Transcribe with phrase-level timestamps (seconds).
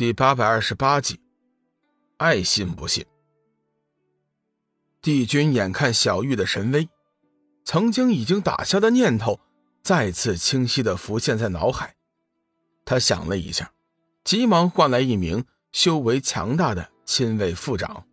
[0.00, 1.20] 第八百二十八集，
[2.16, 3.04] 爱信不信？
[5.02, 6.88] 帝君眼看小玉的神威，
[7.66, 9.38] 曾经已经打消的念头
[9.82, 11.96] 再次清晰的浮现在脑海。
[12.86, 13.74] 他想了一下，
[14.24, 18.06] 急忙唤来一名修为强大的亲卫副长，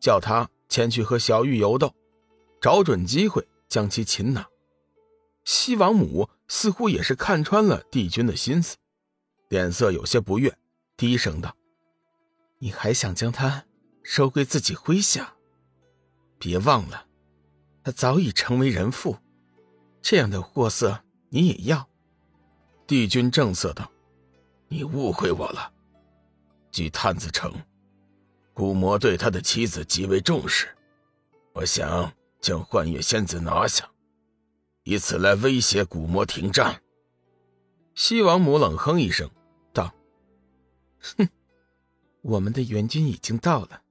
[0.00, 1.94] 叫他前去和小玉游斗，
[2.60, 4.44] 找准机会将其擒拿。
[5.44, 8.76] 西王母似乎也是看穿了帝君的心思，
[9.48, 10.58] 脸色有些不悦，
[11.02, 11.56] 低声道
[12.62, 13.64] ：“你还想将他
[14.04, 15.34] 收归自己麾下？
[16.38, 17.08] 别忘了，
[17.82, 19.16] 他早已成为人妇，
[20.00, 21.88] 这样的货色你也要？”
[22.86, 23.90] 帝君正色道
[24.70, 25.72] ：“你误会我了。
[26.70, 27.52] 据探子称，
[28.54, 30.68] 古魔对他的妻子极为重视，
[31.52, 33.90] 我想将幻月仙子拿下。”
[34.86, 36.80] 以此来威胁古魔停战。
[37.96, 39.28] 西王母冷哼一声
[41.02, 41.28] ，：“哼，
[42.22, 43.82] 我们的援军已经到了，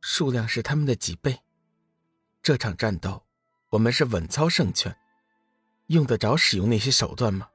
[0.00, 1.40] 数量是他们的几倍。
[2.42, 3.24] 这场战斗，
[3.70, 4.96] 我们是稳操胜券，
[5.86, 7.48] 用得着使用那些手段吗？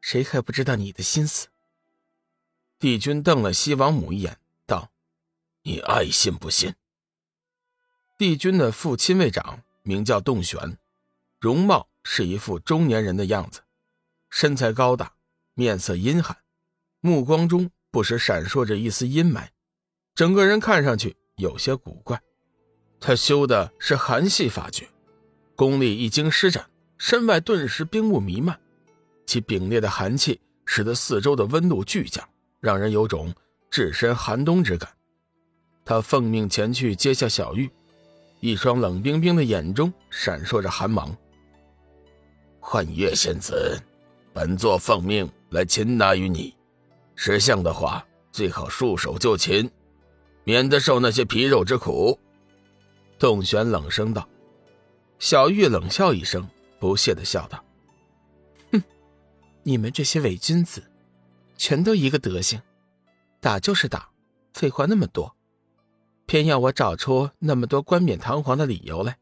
[0.00, 1.48] 谁还不知道你的心思？”
[2.78, 4.90] 帝君瞪了西王母一眼，道
[5.62, 6.74] ：“你爱信不信？”
[8.18, 10.78] 帝君的副亲卫长名叫洞玄。
[11.38, 13.62] 容貌是一副中年人的样子，
[14.30, 15.14] 身材高大，
[15.52, 16.38] 面色阴寒，
[17.00, 19.46] 目光中不时闪烁着一丝阴霾，
[20.14, 22.20] 整个人看上去有些古怪。
[23.00, 24.86] 他修的是寒系法诀，
[25.54, 28.60] 功力一经施展，身外顿时冰雾弥漫，
[29.24, 32.22] 其凛冽的寒气使得四周的温度巨降，
[32.60, 33.34] 让人有种
[33.70, 34.90] 置身寒冬之感。
[35.82, 37.70] 他奉命前去接下小玉，
[38.40, 41.16] 一双冷冰冰的眼中闪烁着寒芒。
[42.60, 43.80] 幻月仙子，
[44.34, 46.54] 本座奉命来擒拿于你。
[47.16, 49.68] 识相的话，最好束手就擒，
[50.44, 52.16] 免得受那些皮肉之苦。
[53.18, 54.28] 洞玄冷声道。
[55.18, 56.46] 小玉冷笑一声，
[56.78, 57.64] 不屑的笑道
[58.70, 58.82] ：“哼，
[59.62, 60.84] 你们这些伪君子，
[61.56, 62.60] 全都一个德行，
[63.40, 64.10] 打就是打，
[64.52, 65.34] 废话那么多，
[66.26, 69.16] 偏要我找出那么多冠冕堂皇的理由来。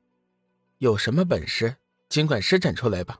[0.79, 1.77] 有什么本事，
[2.09, 3.19] 尽管施展出来吧。”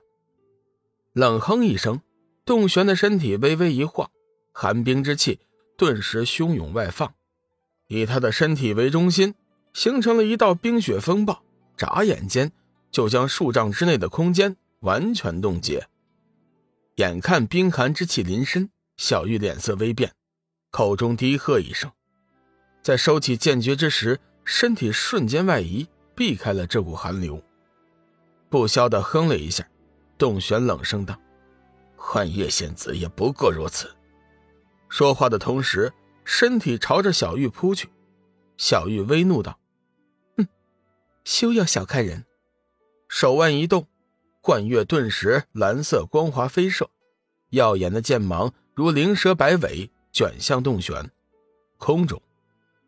[1.13, 2.01] 冷哼一声，
[2.43, 4.11] 洞玄的身体微微一晃，
[4.57, 5.41] 寒冰之气
[5.77, 7.13] 顿时汹涌外放，
[7.87, 9.35] 以他的身体为中心，
[9.73, 11.43] 形成了一道冰雪风暴，
[11.75, 12.49] 眨眼间
[12.89, 15.85] 就将数丈之内的空间完全冻结。
[16.95, 20.13] 眼看冰寒之气临身，小玉脸色微变，
[20.71, 21.91] 口中低喝一声，
[22.81, 25.85] 在收起剑诀之时，身体瞬间外移，
[26.15, 27.43] 避开了这股寒流，
[28.49, 29.67] 不消的哼了一下。
[30.17, 31.19] 洞玄冷声道
[31.97, 33.93] ：“幻月仙子也不过如此。”
[34.89, 35.91] 说话的同时，
[36.23, 37.89] 身体朝着小玉扑去。
[38.57, 39.59] 小玉微怒道
[40.37, 40.47] ：“哼，
[41.23, 42.25] 休要小看人！”
[43.09, 43.87] 手腕一动，
[44.41, 46.89] 幻月顿时蓝色光华飞射，
[47.49, 51.11] 耀眼的剑芒如灵蛇摆尾卷向洞玄。
[51.77, 52.21] 空中，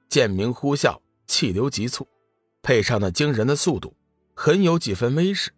[0.07, 2.07] 剑鸣呼啸，气流急促，
[2.61, 3.93] 配上那惊人的速度，
[4.33, 5.51] 很有几分威势。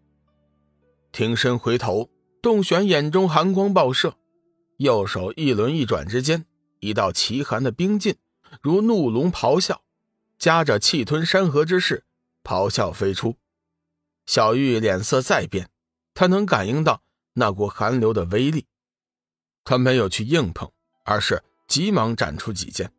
[1.11, 2.09] 挺身回头，
[2.41, 4.15] 洞玄眼中寒光爆射，
[4.79, 6.45] 右手一轮一转之间，
[6.79, 8.15] 一道奇寒的冰劲
[8.61, 9.81] 如怒龙咆哮，
[10.37, 12.05] 夹着气吞山河之势，
[12.45, 13.35] 咆哮飞出。
[14.25, 15.69] 小玉脸色再变，
[16.13, 17.01] 他能感应到
[17.33, 18.67] 那股寒流的威力，
[19.65, 20.71] 他没有去硬碰，
[21.03, 22.89] 而是急忙斩出几剑，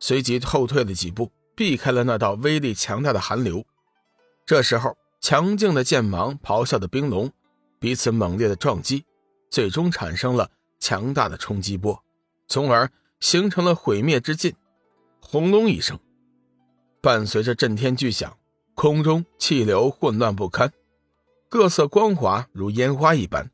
[0.00, 3.64] 随即后退了几步，避开了那道威力强大的寒流。
[4.44, 7.32] 这时候，强劲的剑芒咆哮的冰龙。
[7.78, 9.04] 彼此猛烈的撞击，
[9.50, 10.50] 最终产生了
[10.82, 12.02] 强大的冲击波，
[12.48, 14.52] 从而形成了毁灭之劲。
[15.20, 15.96] 轰隆一声，
[17.00, 18.36] 伴随着震天巨响，
[18.74, 20.72] 空中气流混乱不堪，
[21.48, 23.48] 各色光华如烟花一般，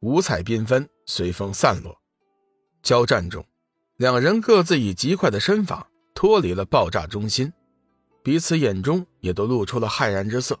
[0.00, 2.00] 五彩缤纷，随风散落。
[2.82, 3.44] 交战中，
[3.98, 7.52] 两人各自以极快的身法脱离了爆炸中心，
[8.22, 10.58] 彼此眼中也都露出了骇然之色。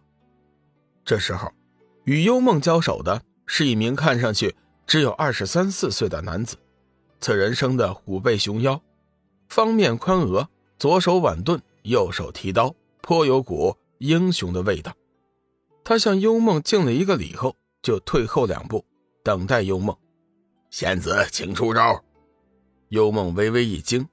[1.02, 1.50] 这时候。
[2.04, 4.56] 与幽梦交手的是一名看上去
[4.90, 6.56] 只有二十三四岁的男子，
[7.20, 8.82] 此人生的虎背熊腰，
[9.48, 10.48] 方面宽额，
[10.80, 14.92] 左手挽盾，右手提刀，颇有股英雄的味道。
[15.84, 18.84] 他向幽梦敬了一个礼后，就退后两步，
[19.22, 19.96] 等待幽梦。
[20.70, 22.02] 仙子，请出招。
[22.88, 24.08] 幽梦微微一惊，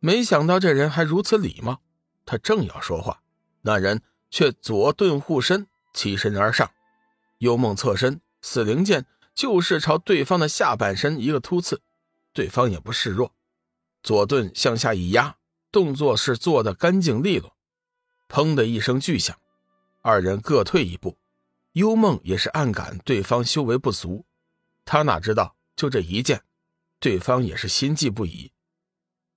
[0.00, 1.80] 没想到这人还如此礼貌。
[2.26, 3.20] 他正要说话，
[3.62, 6.68] 那人却左盾护身，起身而上。
[7.38, 11.80] 幽梦侧身，死灵剑就是朝对方的下半身一个突刺，
[12.32, 13.32] 对方也不示弱，
[14.02, 15.36] 左盾向下一压，
[15.72, 17.56] 动作是做的干净利落。
[18.28, 19.36] 砰的一声巨响，
[20.02, 21.16] 二人各退一步。
[21.72, 24.24] 幽梦也是暗感对方修为不俗，
[24.84, 26.42] 他哪知道就这一剑，
[26.98, 28.50] 对方也是心悸不已。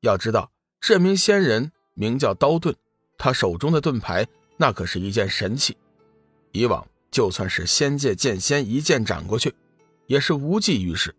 [0.02, 0.52] 要知道，
[0.82, 2.76] 这名仙人名叫刀盾，
[3.18, 5.78] 他手中的盾牌那可是一件神器，
[6.52, 9.54] 以往就算是仙界剑仙一剑斩过去，
[10.14, 11.16] 也是无济于事。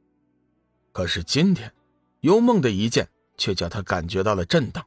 [0.93, 1.73] 可是今天，
[2.21, 4.87] 幽梦的一剑却叫他感觉到了震荡。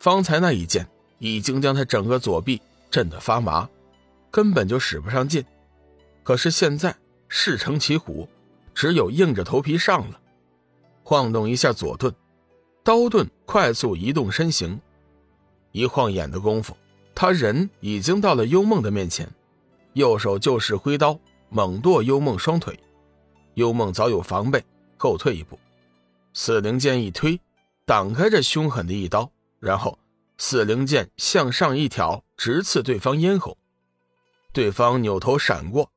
[0.00, 0.88] 方才那一剑
[1.20, 3.68] 已经将他整个左臂震得发麻。
[4.32, 5.44] 根本就使不上劲，
[6.24, 6.96] 可是现在
[7.28, 8.28] 事成骑虎，
[8.74, 10.20] 只有硬着头皮上了。
[11.04, 12.12] 晃动一下左盾，
[12.82, 14.80] 刀盾快速移动身形，
[15.70, 16.76] 一晃眼的功夫，
[17.14, 19.32] 他人已经到了幽梦的面前，
[19.92, 21.16] 右手就是挥刀
[21.48, 22.76] 猛剁幽梦双腿。
[23.54, 24.64] 幽梦早有防备，
[24.96, 25.58] 后退一步，
[26.32, 27.40] 死灵剑一推，
[27.84, 29.30] 挡开这凶狠的一刀，
[29.60, 29.98] 然后
[30.38, 33.56] 死灵剑向上一挑，直刺对方咽喉。
[34.52, 35.90] 对方扭头闪过，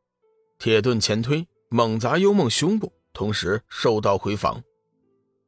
[0.58, 4.64] 铁盾前推，猛砸幽梦胸部，同时收刀回防。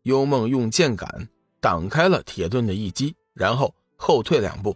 [0.03, 1.27] 幽梦用剑杆
[1.59, 4.75] 挡开了铁盾的一击，然后后退两步。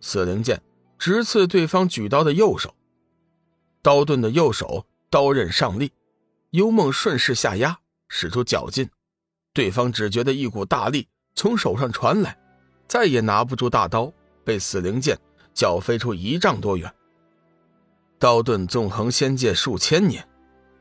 [0.00, 0.60] 死灵剑
[0.98, 2.74] 直刺对方举刀的右手，
[3.80, 5.92] 刀盾的右手刀刃上力，
[6.54, 8.88] 幽梦顺势下压，使出脚劲，
[9.52, 12.38] 对方只觉得一股大力从手上传来，
[12.86, 14.12] 再也拿不住大刀，
[14.44, 15.18] 被死灵剑
[15.52, 16.88] 搅飞出一丈多远。
[18.20, 20.24] 刀盾纵横仙界数千年，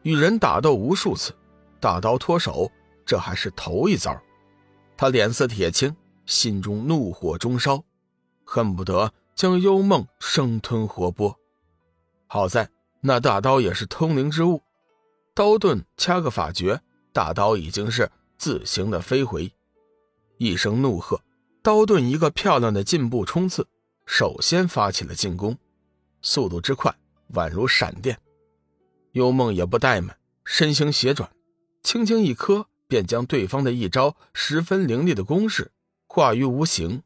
[0.03, 1.33] 与人打斗无数次，
[1.79, 2.71] 大刀脱手，
[3.03, 4.15] 这还是头一遭。
[4.95, 5.95] 他脸色铁青，
[6.27, 7.83] 心中怒火中烧，
[8.43, 11.33] 恨不得将幽梦生吞活剥。
[12.27, 12.69] 好在
[13.01, 14.61] 那大刀也是通灵之物，
[15.35, 16.79] 刀盾掐个法诀，
[17.11, 19.51] 大刀已经是自行的飞回。
[20.37, 21.21] 一声怒喝，
[21.63, 23.67] 刀盾一个漂亮的进步冲刺，
[24.05, 25.57] 首先发起了进攻，
[26.21, 26.95] 速度之快。
[27.33, 28.19] 宛如闪电，
[29.13, 30.15] 幽梦也不怠慢，
[30.45, 31.31] 身形斜转，
[31.81, 35.71] 轻轻一磕，便将对方的一招十分凌厉的攻势
[36.05, 37.01] 化于无形。